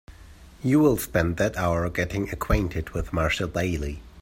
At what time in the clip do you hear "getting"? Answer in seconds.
1.91-2.31